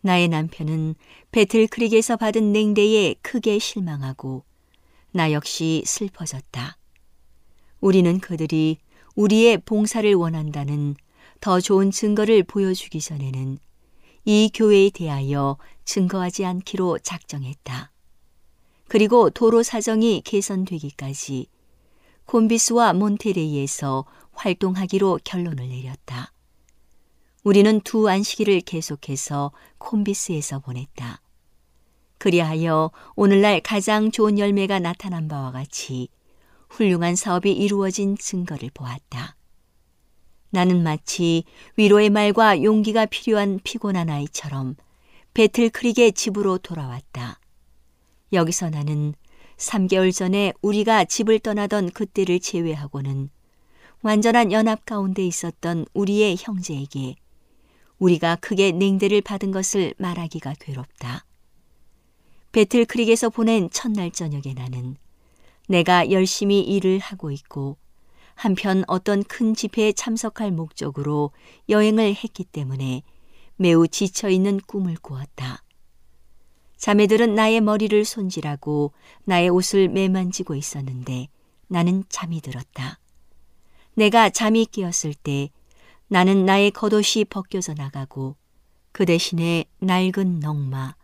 [0.00, 0.96] 나의 남편은
[1.30, 4.44] 배틀크릭에서 받은 냉대에 크게 실망하고
[5.12, 6.76] 나 역시 슬퍼졌다.
[7.80, 8.78] 우리는 그들이
[9.14, 10.96] 우리의 봉사를 원한다는
[11.40, 13.58] 더 좋은 증거를 보여주기 전에는
[14.24, 17.90] 이 교회에 대하여 증거하지 않기로 작정했다.
[18.88, 21.46] 그리고 도로 사정이 개선되기까지
[22.26, 26.32] 콤비스와 몬테레이에서 활동하기로 결론을 내렸다.
[27.42, 31.22] 우리는 두 안식일을 계속해서 콤비스에서 보냈다.
[32.18, 36.08] 그리하여 오늘날 가장 좋은 열매가 나타난 바와 같이
[36.68, 39.36] 훌륭한 사업이 이루어진 증거를 보았다.
[40.50, 41.44] 나는 마치
[41.76, 44.76] 위로의 말과 용기가 필요한 피곤한 아이처럼
[45.34, 47.38] 배틀크릭의 집으로 돌아왔다.
[48.32, 49.14] 여기서 나는
[49.56, 53.30] 3개월 전에 우리가 집을 떠나던 그때를 제외하고는
[54.02, 57.16] 완전한 연합 가운데 있었던 우리의 형제에게
[57.98, 61.26] 우리가 크게 냉대를 받은 것을 말하기가 괴롭다.
[62.52, 64.96] 배틀크릭에서 보낸 첫날 저녁에 나는
[65.68, 67.76] 내가 열심히 일을 하고 있고
[68.40, 71.30] 한편 어떤 큰 집회에 참석할 목적으로
[71.68, 73.02] 여행을 했기 때문에
[73.56, 75.62] 매우 지쳐 있는 꿈을 꾸었다.
[76.78, 78.94] 자매들은 나의 머리를 손질하고
[79.26, 81.28] 나의 옷을 매만지고 있었는데
[81.68, 82.98] 나는 잠이 들었다.
[83.92, 85.50] 내가 잠이 깨었을 때
[86.08, 88.36] 나는 나의 겉옷이 벗겨져 나가고
[88.92, 90.94] 그 대신에 낡은 넝마,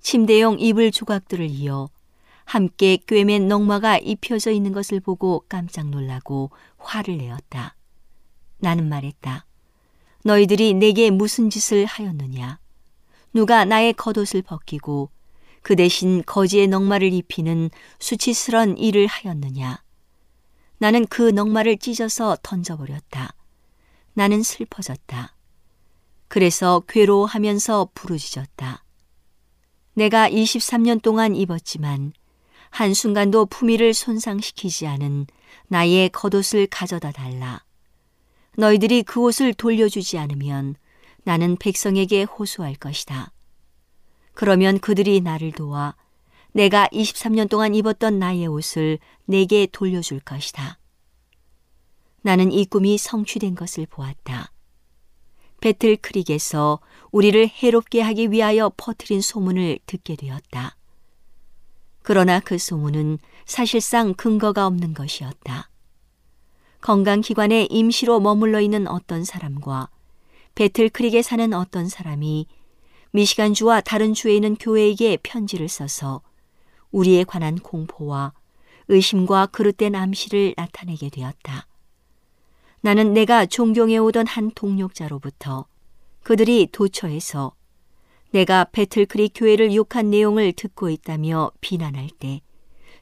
[0.00, 1.88] 침대용 이불 조각들을 이어
[2.48, 7.76] 함께 꿰맨 넝마가 입혀져 있는 것을 보고 깜짝 놀라고 화를 내었다.
[8.56, 9.44] 나는 말했다.
[10.24, 12.58] 너희들이 내게 무슨 짓을 하였느냐?
[13.34, 15.10] 누가 나의 겉옷을 벗기고
[15.60, 19.82] 그 대신 거지의 넝마를 입히는 수치스런 일을 하였느냐?
[20.78, 23.34] 나는 그 넝마를 찢어서 던져버렸다.
[24.14, 25.36] 나는 슬퍼졌다.
[26.28, 28.84] 그래서 괴로워하면서 부르짖었다.
[29.92, 32.14] 내가 23년 동안 입었지만
[32.70, 35.26] 한순간도 품위를 손상시키지 않은
[35.68, 37.64] 나의 겉옷을 가져다 달라.
[38.56, 40.76] 너희들이 그 옷을 돌려주지 않으면
[41.24, 43.32] 나는 백성에게 호소할 것이다.
[44.34, 45.94] 그러면 그들이 나를 도와
[46.52, 50.78] 내가 23년 동안 입었던 나의 옷을 내게 돌려줄 것이다.
[52.22, 54.50] 나는 이 꿈이 성취된 것을 보았다.
[55.60, 60.77] 배틀크릭에서 우리를 해롭게 하기 위하여 퍼뜨린 소문을 듣게 되었다.
[62.08, 65.68] 그러나 그 소문은 사실상 근거가 없는 것이었다.
[66.80, 69.90] 건강기관에 임시로 머물러 있는 어떤 사람과
[70.54, 72.46] 배틀크릭에 사는 어떤 사람이
[73.10, 76.22] 미시간주와 다른 주에 있는 교회에게 편지를 써서
[76.92, 78.32] 우리에 관한 공포와
[78.88, 81.66] 의심과 그릇된 암시를 나타내게 되었다.
[82.80, 85.66] 나는 내가 존경해 오던 한 동력자로부터
[86.22, 87.52] 그들이 도처에서
[88.30, 92.42] 내가 배틀크릭 교회를 욕한 내용을 듣고 있다며 비난할 때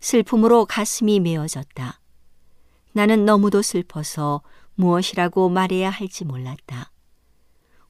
[0.00, 2.00] 슬픔으로 가슴이 메어졌다.
[2.92, 4.42] 나는 너무도 슬퍼서
[4.76, 6.92] 무엇이라고 말해야 할지 몰랐다.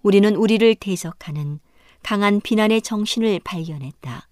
[0.02, 1.60] 우리는 우리를 대적하는
[2.02, 4.28] 강한 비난의 정신을 발견했다.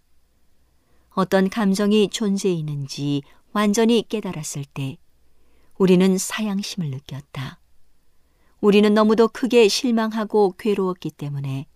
[1.10, 4.96] 어떤 감정이 존재있는지 완전히 깨달았을 때
[5.76, 7.60] 우리는 사양심을 느꼈다.
[8.60, 11.66] 우리는 너무도 크게 실망하고 괴로웠기 때문에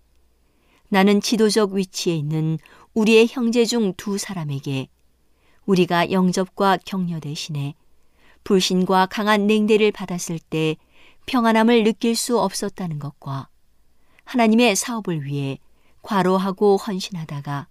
[0.88, 2.58] 나는 지도적 위치에 있는
[2.94, 4.88] 우리의 형제 중 두 사람에게
[5.66, 7.74] 우리가 영접과 격려 대신에
[8.44, 10.76] 불신과 강한 냉대를 받았을 때
[11.26, 13.48] 평안함을 느낄 수 없었다는 것과
[14.24, 15.58] 하나님의 사업을 위해
[16.02, 17.68] 과로하고 헌신하다가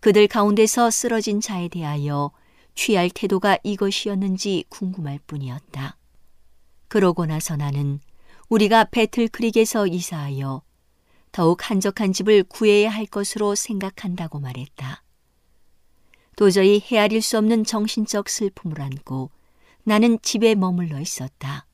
[0.00, 2.30] 그들 가운데서 쓰러진 자에 대하여
[2.74, 5.96] 취할 태도가 이것이었는지 궁금할 뿐이었다.
[6.86, 8.00] 그러고 나서 나는
[8.48, 10.62] 우리가 배틀 크릭에서 이사하여
[11.32, 15.02] 더욱 한적한 집을 구해야 할 것으로 생각한다고 말했다.
[16.36, 19.30] 도저히 헤아릴 수 없는 정신적 슬픔을 안고
[19.82, 21.66] 나는 집에 머물러 있었다.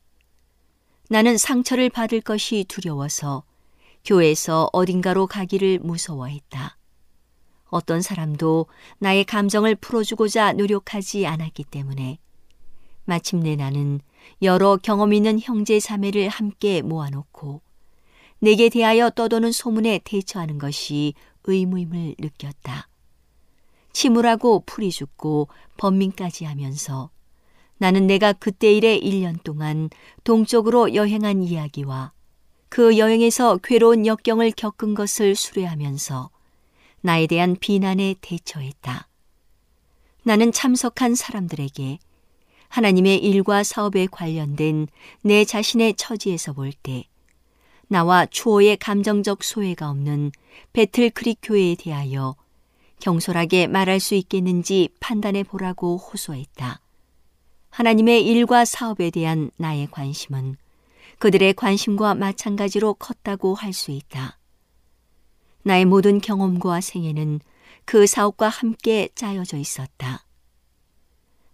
[1.10, 3.44] 나는 상처를 받을 것이 두려워서
[4.04, 6.76] 교회에서 어딘가로 가기를 무서워했다.
[7.66, 8.66] 어떤 사람도
[8.98, 12.18] 나의 감정을 풀어주고자 노력하지 않았기 때문에
[13.04, 14.00] 마침내 나는
[14.42, 17.60] 여러 경험 있는 형제 자매를 함께 모아놓고
[18.44, 22.88] 내게 대하여 떠도는 소문에 대처하는 것이 의무임을 느꼈다.
[23.94, 27.08] 침울하고 풀이 죽고 번민까지 하면서
[27.78, 29.88] 나는 내가 그때 일에 1년 동안
[30.24, 32.12] 동쪽으로 여행한 이야기와
[32.68, 36.28] 그 여행에서 괴로운 역경을 겪은 것을 수뢰하면서
[37.00, 39.08] 나에 대한 비난에 대처했다.
[40.22, 41.98] 나는 참석한 사람들에게
[42.68, 44.88] 하나님의 일과 사업에 관련된
[45.22, 47.06] 내 자신의 처지에서 볼 때
[47.88, 50.32] 나와 추호의 감정적 소외가 없는
[50.72, 52.36] 배틀 크릭 교회에 대하여
[53.00, 56.80] 경솔하게 말할 수 있겠는지 판단해 보라고 호소했다.
[57.70, 60.56] 하나님의 일과 사업에 대한 나의 관심은
[61.18, 64.38] 그들의 관심과 마찬가지로 컸다고 할 수 있다.
[65.62, 67.40] 나의 모든 경험과 생애는
[67.84, 70.24] 그 사업과 함께 짜여져 있었다.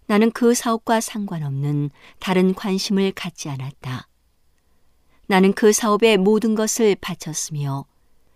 [0.07, 4.10] 나는 그 사업과 상관없는 다른 관심을 갖지 않았다.
[5.31, 7.85] 나는 그 사업에 모든 것을 바쳤으며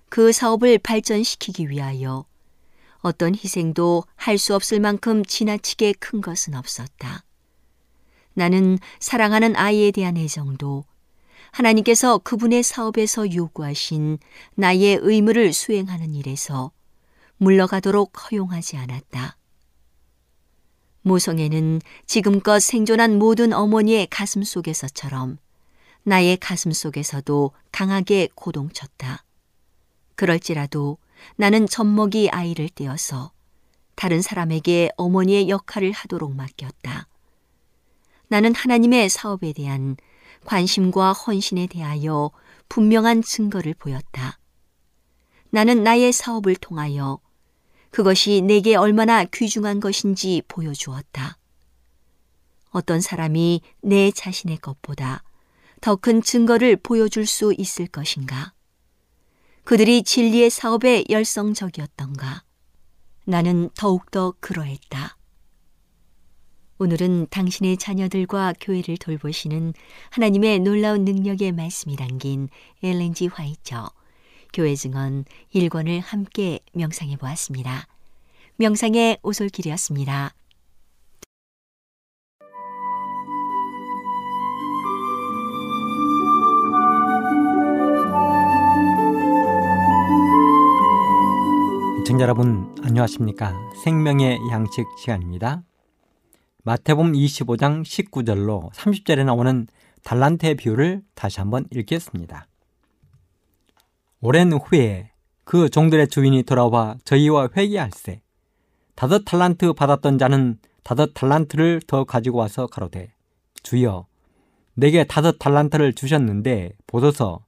[0.09, 2.25] 그 사업을 발전시키기 위하여
[3.01, 7.25] 어떤 희생도 할 수 없을 만큼 지나치게 큰 것은 없었다.
[8.35, 10.85] 나는 사랑하는 아이에 대한 애정도
[11.51, 14.19] 하나님께서 그분의 사업에서 요구하신
[14.55, 16.71] 나의 의무를 수행하는 일에서
[17.39, 19.37] 물러가도록 허용하지 않았다.
[21.03, 25.39] 모성애는 지금껏 생존한 모든 어머니의 가슴 속에서처럼
[26.05, 29.25] 나의 가슴 속에서도 강하게 고동쳤다.
[30.15, 30.99] 그럴지라도
[31.37, 33.33] 나는 젖먹이 아이를 떼어서
[33.95, 37.09] 다른 사람에게 어머니의 역할을 하도록 맡겼다.
[38.29, 39.97] 나는 하나님의 사업에 대한
[40.45, 42.31] 관심과 헌신에 대하여
[42.69, 44.39] 분명한 증거를 보였다.
[45.51, 47.21] 나는 나의 사업을 통하여
[47.91, 51.39] 그것이 내게 얼마나 귀중한 것인지 보여주었다.
[52.71, 55.23] 어떤 사람이 내 자신의 것보다
[55.85, 58.55] 더 큰 증거를 보여줄 수 있을 것인가?
[59.65, 62.43] 그들이 진리의 사업에 열성적이었던가?
[63.27, 65.19] 나는 더욱더 그러했다.
[66.79, 69.75] 오늘은 당신의 자녀들과 교회를 돌보시는
[70.09, 72.49] 하나님의 놀라운 능력의 말씀이 담긴
[72.83, 73.91] 엘렌지 화이처
[74.55, 77.87] 교회 증언 1권을 함께 명상해 보았습니다.
[78.57, 80.35] 명상의 오솔길이었습니다.
[92.15, 93.53] 시청자 여러분 안녕하십니까
[93.83, 95.65] 생명의 양식 시간입니다
[96.63, 99.67] 마태복음 25장 19절로 30절에 나오는
[100.05, 102.47] 달란트의 비유를 다시 한번 읽겠습니다
[104.21, 105.11] 오랜 후에
[105.43, 108.23] 그 종들의 주인이 돌아와 저희와 회개할세.
[108.95, 113.13] 다섯 탈란트 받았던 자는 다섯 탈란트를 더 가지고 와서 가로되
[113.65, 114.07] 주여
[114.75, 117.45] 내게 다섯 탈란트를 주셨는데 보소서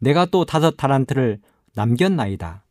[0.00, 1.40] 내가 또 다섯 탈란트를
[1.74, 2.61] 남겼나이다.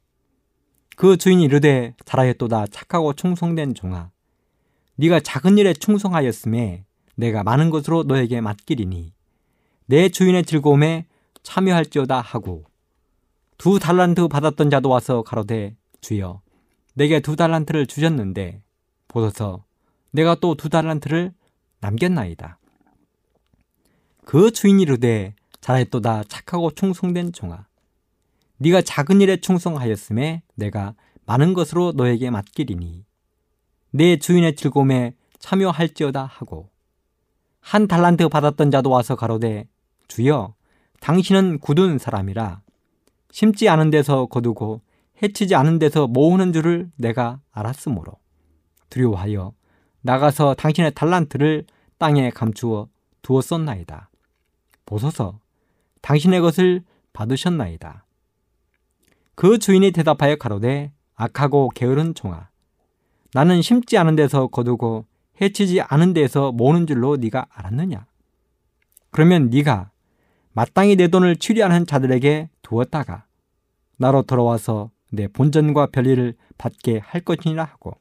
[1.02, 4.12] 그 주인이 이르되 잘하였도다 착하고 충성된 종아
[4.97, 6.86] 네가 작은 일에 충성하였음에
[7.16, 9.12] 내가 많은 것으로 너에게 맡기리니
[9.88, 11.08] 내 주인의 즐거움에
[11.41, 12.66] 참여할지어다 하고
[13.58, 16.43] 두 달란트 받았던 자도 와서 가로되 주여
[16.93, 18.62] 내게 두 달란트를 주셨는데
[19.08, 19.66] 보소서
[20.12, 21.34] 내가 또 두 달란트를
[21.80, 22.60] 남겼나이다.
[24.24, 27.66] 그 주인이 이르되 잘했도다 착하고 충성된 종아
[28.62, 30.93] 네가 작은 일에 충성하였음에 내가
[31.26, 33.03] 많은 것으로 너에게 맡기리니
[33.89, 36.70] 내 주인의 즐거움에 참여할지어다 하고
[37.59, 39.68] 한 달란트 받았던 자도 와서 가로되
[40.07, 40.53] 주여
[40.99, 42.62] 당신은 굳은 사람이라
[43.32, 44.82] 심지 않은 데서 거두고
[45.24, 48.14] 해치지 않은 데서 모으는 줄을 내가 알았으므로
[48.91, 49.53] 두려워하여
[50.01, 51.66] 나가서 당신의 달란트를
[51.97, 52.89] 땅에 감추어
[53.24, 54.12] 두었었나이다.
[54.86, 55.39] 보소서
[56.01, 56.84] 당신의 것을
[57.14, 58.05] 받으셨나이다.
[59.36, 62.49] 그 주인이 대답하여 가로되 악하고 게으른 종아
[63.34, 65.05] 나는 심지 않은 데서 거두고
[65.41, 68.05] 해치지 않은 데서 모으는 줄로 네가 알았느냐?
[69.09, 69.91] 그러면 네가
[70.53, 73.25] 마땅히 내 돈을 취리하는 자들에게 두었다가
[73.97, 77.93] 나로 돌아와서 내 본전과 별일을 받게 할 것이니라 하고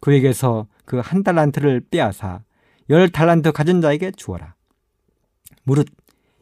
[0.00, 2.42] 그에게서 그 한 달란트를 빼앗아
[2.90, 4.54] 열 달란트 가진 자에게 주어라.
[5.62, 5.86] 무릇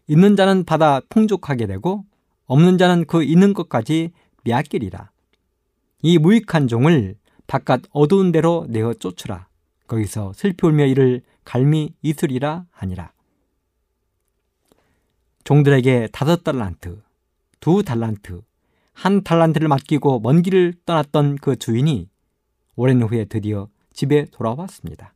[0.09, 2.05] 있는 자는 받아 풍족하게 되고
[2.47, 4.13] 없는 자는 그 있는 것까지
[4.45, 5.11] 빼앗기리라.
[6.03, 7.17] 이 무익한 종을
[7.47, 9.49] 바깥 어두운 데로 내어 쫓으라.
[9.87, 13.13] 거기서 슬피 울며 이를 갈미 이슬이라 하니라.
[15.45, 17.03] 종들에게 다섯 달란트,
[17.61, 18.43] 두 달란트,
[18.93, 22.09] 한 달란트를 맡기고 먼 길을 떠났던 그 주인이
[22.77, 25.15] 오랜 후에 드디어 집에 돌아왔습니다.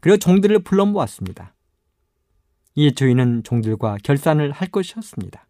[0.00, 1.54] 그리고 종들을 불러 모았습니다.
[2.74, 5.46] 이 주인은 종들과 결산을 할 것이었습니다.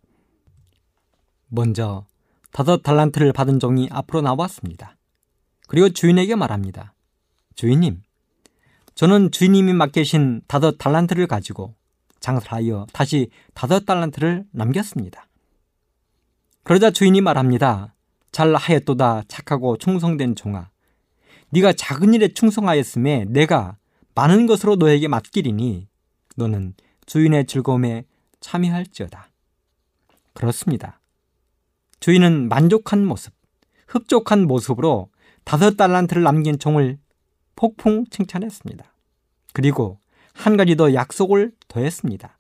[1.51, 2.07] 먼저
[2.53, 4.97] 다섯 달란트를 받은 종이 앞으로 나왔습니다.
[5.69, 6.95] 그리고 주인에게 말합니다.
[7.55, 8.03] 주인님,
[8.95, 11.75] 저는 주인님이 맡기신 다섯 달란트를 가지고
[12.21, 15.27] 장사하여 다시 다섯 달란트를 남겼습니다.
[16.63, 17.95] 그러자 주인이 말합니다.
[18.33, 20.71] 잘 하였도다 착하고 충성된 종아.
[21.51, 23.77] 네가 작은 일에 충성하였음에 내가
[24.15, 25.89] 많은 것으로 너에게 맡기리니
[26.37, 26.75] 너는
[27.07, 28.05] 주인의 즐거움에
[28.41, 29.31] 참여할지어다.
[30.35, 31.00] 그렇습니다.
[32.01, 33.33] 주인은 만족한 모습,
[33.87, 35.11] 흡족한 모습으로
[35.45, 36.99] 다섯 달란트를 남긴 종을
[37.57, 38.93] 폭풍 칭찬했습니다.
[39.53, 39.99] 그리고
[40.33, 42.39] 한 가지 더 약속을 더했습니다.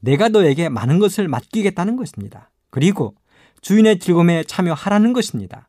[0.00, 2.50] 내가 너에게 많은 것을 맡기겠다는 것입니다.
[2.70, 3.14] 그리고
[3.62, 5.68] 주인의 즐거움에 참여하라는 것입니다.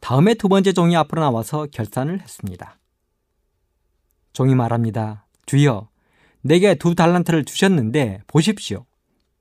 [0.00, 2.78] 다음에 두 번째 종이 앞으로 나와서 결산을 했습니다.
[4.32, 5.26] 종이 말합니다.
[5.46, 5.88] 주여,
[6.42, 8.84] 내게 두 달란트를 주셨는데 보십시오.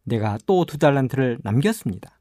[0.04, 2.20] 내가 또 두 달란트를 남겼습니다.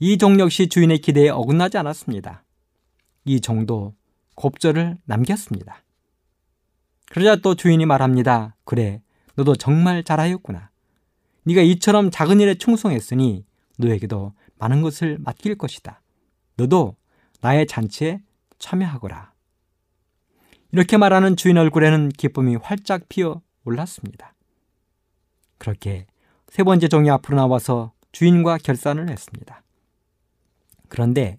[0.00, 2.44] 이 종 역시 주인의 기대에 어긋나지 않았습니다.
[3.24, 3.94] 이 종도
[4.36, 5.82] 곱절을 남겼습니다.
[7.10, 8.54] 그러자 또 주인이 말합니다.
[8.64, 9.02] 그래,
[9.34, 10.70] 너도 정말 잘하였구나.
[11.44, 13.44] 네가 이처럼 작은 일에 충성했으니
[13.78, 16.02] 너에게도 많은 것을 맡길 것이다.
[16.56, 16.96] 너도
[17.40, 18.20] 나의 잔치에
[18.58, 19.32] 참여하거라.
[20.72, 24.34] 이렇게 말하는 주인 얼굴에는 기쁨이 활짝 피어 올랐습니다.
[25.56, 26.06] 그렇게
[26.50, 29.62] 세 번째 종이 앞으로 나와서 주인과 결산을 했습니다.
[30.88, 31.38] 그런데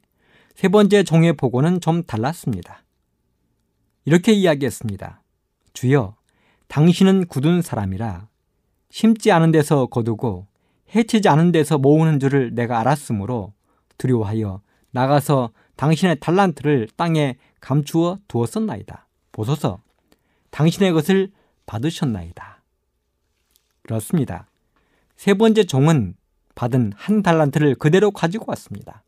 [0.55, 2.83] 세 번째 종의 보고는 좀 달랐습니다.
[4.05, 5.21] 이렇게 이야기했습니다.
[5.73, 6.15] 주여,
[6.67, 8.27] 당신은 굳은 사람이라
[8.91, 10.47] 심지 않은 데서 거두고
[10.95, 13.53] 해치지 않은 데서 모으는 줄을 내가 알았으므로
[13.97, 19.07] 두려워하여 나가서 당신의 달란트를 땅에 감추어 두었었나이다.
[19.31, 19.81] 보소서,
[20.51, 21.31] 당신의 것을
[21.65, 22.61] 받으셨나이다.
[23.83, 24.48] 그렇습니다.
[25.19, 26.13] 세 번째 종은
[26.55, 29.03] 받은 한 달란트를 그대로 가지고 왔습니다.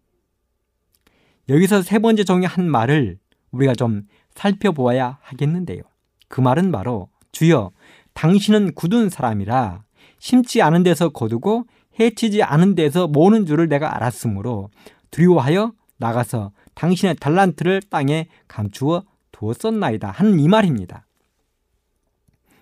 [1.47, 3.17] 여기서 세 번째 종의 한 말을
[3.51, 4.01] 우리가 좀
[4.35, 5.81] 살펴보아야 하겠는데요.
[6.27, 7.71] 그 말은 바로 주여
[8.13, 9.85] 당신은 굳은 사람이라
[10.19, 11.63] 심지 않은 데서 거두고
[11.97, 14.69] 해치지 않은 데서 모는 줄을 내가 알았으므로
[15.11, 21.05] 두려워하여 나가서 당신의 달란트를 땅에 감추어 두었었나이다 하는 이 말입니다.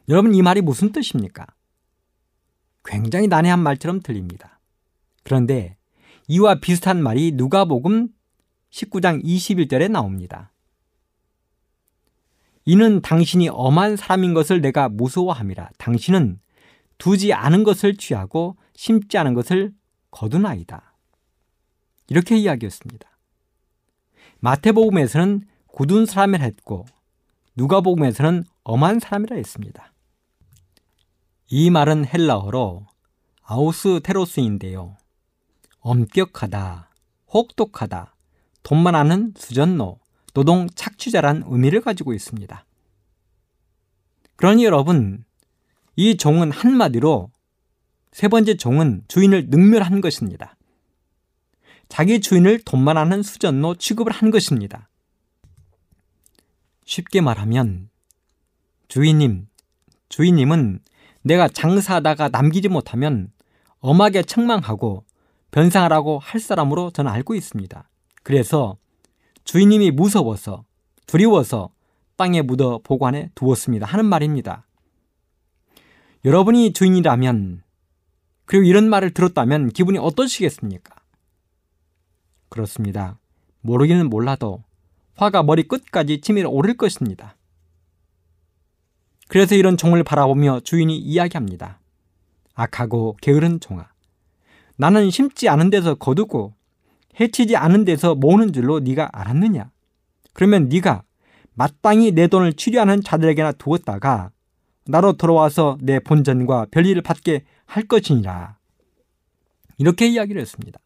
[0.07, 1.47] 여러분 이 말이 무슨 뜻입니까?
[2.89, 4.59] 굉장히 난해한 말처럼 들립니다.
[5.23, 5.77] 그런데
[6.27, 8.09] 이와 비슷한 말이 누가복음
[8.71, 10.51] 19장 21절에 나옵니다.
[12.65, 15.69] 이는 당신이 엄한 사람인 것을 내가 무서워함이라.
[15.77, 16.39] 당신은
[16.97, 19.71] 두지 않은 것을 취하고 심지 않은 것을
[20.09, 20.95] 거두나이다.
[22.07, 23.07] 이렇게 이야기했습니다.
[24.39, 26.87] 마태복음에서는 굳은 사람이라 했고
[27.55, 29.93] 누가복음에서는 엄한 사람이라 했습니다.
[31.51, 32.85] 이 말은 헬라어로
[33.41, 34.95] 아우스 테로스인데요.
[35.79, 36.91] 엄격하다,
[37.33, 38.15] 혹독하다,
[38.61, 39.99] 돈만 아는 수전노,
[40.35, 42.65] 노동 착취자란 의미를 가지고 있습니다.
[44.35, 45.25] 그러니 여러분,
[45.95, 47.31] 이 종은 한마디로
[48.11, 50.55] 세 번째 종은 주인을 능멸한 것입니다.
[51.87, 54.87] 자기 주인을 돈만 아는 수전노 취급을 한 것입니다.
[56.85, 57.89] 쉽게 말하면
[58.87, 59.47] 주인님,
[60.09, 60.81] 주인님은
[61.21, 63.31] 내가 장사하다가 남기지 못하면
[63.79, 65.05] 엄하게 책망하고
[65.51, 67.89] 변상하라고 할 사람으로 저는 알고 있습니다.
[68.23, 68.77] 그래서
[69.43, 70.63] 주인님이 무서워서
[71.07, 71.71] 두려워서
[72.15, 73.85] 땅에 묻어 보관해 두었습니다.
[73.85, 74.67] 하는 말입니다.
[76.25, 77.63] 여러분이 주인이라면
[78.45, 80.95] 그리고 이런 말을 들었다면 기분이 어떠시겠습니까?
[82.49, 83.19] 그렇습니다.
[83.61, 84.63] 모르기는 몰라도
[85.15, 87.35] 화가 머리 끝까지 치밀어 오를 것입니다.
[89.29, 91.79] 그래서 이런 종을 바라보며 주인이 이야기합니다.
[92.55, 93.87] 악하고 게으른 종아.
[94.75, 96.55] 나는 심지 않은 데서 거두고
[97.19, 99.69] 해치지 않은 데서 모으는 줄로 네가 알았느냐?
[100.33, 101.03] 그러면 네가
[101.53, 104.31] 마땅히 내 돈을 취리하는 자들에게나 두었다가
[104.85, 108.57] 나로 돌아와서 내 본전과 별일을 받게 할 것이니라.
[109.77, 110.79] 이렇게 이야기를 했습니다.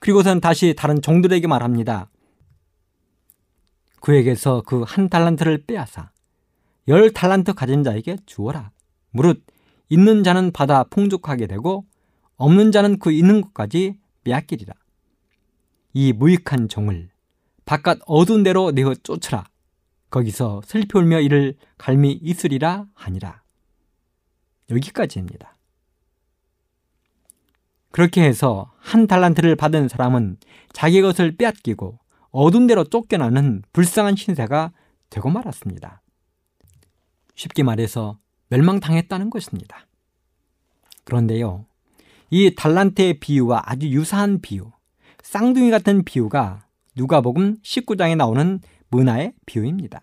[0.00, 2.10] 그리고선 다시 다른 종들에게 말합니다.
[4.02, 6.10] 그에게서 그 한 달란트를 빼앗아
[6.88, 8.70] 열 달란트 가진 자에게 주어라.
[9.10, 9.42] 무릇
[9.88, 11.86] 있는 자는 받아 풍족하게 되고
[12.36, 14.74] 없는 자는 그 있는 것까지 빼앗기리라.
[15.94, 17.08] 이 무익한 종을
[17.64, 19.44] 바깥 어두운 데로 내어 쫓으라.
[20.10, 23.42] 거기서 슬피 울며 이를 갈미 있으리라 하니라.
[24.70, 25.54] 여기까지입니다.
[27.90, 30.36] 그렇게 해서 한 달란트를 받은 사람은
[30.72, 31.98] 자기 것을 빼앗기고
[32.30, 34.72] 어두운 데로 쫓겨나는 불쌍한 신세가
[35.08, 36.02] 되고 말았습니다.
[37.36, 38.18] 쉽게 말해서
[38.48, 39.86] 멸망당했다는 것입니다.
[41.04, 41.66] 그런데요,
[42.30, 44.72] 이 달란트의 비유와 아주 유사한 비유,
[45.22, 46.66] 쌍둥이 같은 비유가
[46.96, 50.02] 누가복음 19장에 나오는 문화의 비유입니다.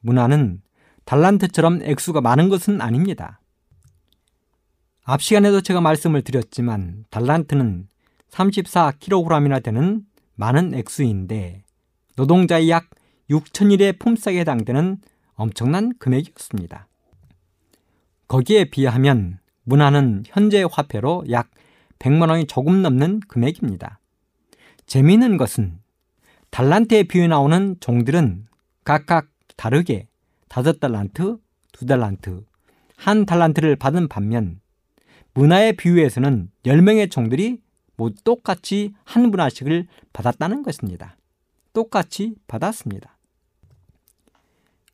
[0.00, 0.62] 문화는
[1.04, 3.40] 달란트처럼 액수가 많은 것은 아닙니다.
[5.02, 7.88] 앞 시간에도 제가 말씀을 드렸지만 달란트는
[8.30, 10.02] 34kg이나 되는
[10.34, 11.64] 많은 액수인데
[12.16, 12.88] 노동자의 약
[13.30, 14.98] 6천일의 품삯에 해당되는
[15.34, 16.88] 엄청난 금액이었습니다.
[18.28, 21.50] 거기에 비하면 문화는 현재 화폐로 약
[21.98, 24.00] 100만 원이 조금 넘는 금액입니다.
[24.86, 25.78] 재미있는 것은
[26.50, 28.46] 달란트에 비유 나오는 종들은
[28.84, 30.08] 각각 다르게
[30.48, 31.38] 다섯 달란트,
[31.72, 32.44] 두 달란트,
[32.96, 34.60] 한 달란트를 받은 반면
[35.32, 37.60] 문화의 비유에서는 10명의 종들이
[37.96, 41.16] 모두 똑같이 한 문화씩을 받았다는 것입니다.
[41.72, 43.13] 똑같이 받았습니다.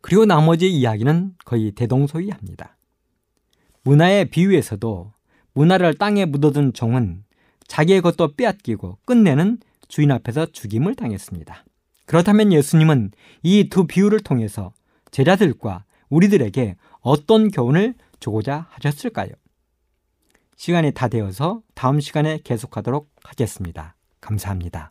[0.00, 2.76] 그리고 나머지 이야기는 거의 대동소이합니다.
[3.82, 5.12] 문화의 비유에서도
[5.52, 7.24] 문화를 땅에 묻어둔 종은
[7.66, 11.64] 자기의 것도 빼앗기고 끝내는 주인 앞에서 죽임을 당했습니다.
[12.06, 14.72] 그렇다면 예수님은 이 두 비유를 통해서
[15.10, 19.30] 제자들과 우리들에게 어떤 교훈을 주고자 하셨을까요?
[20.56, 23.94] 시간이 다 되어서 다음 시간에 계속하도록 하겠습니다.
[24.20, 24.90] 감사합니다.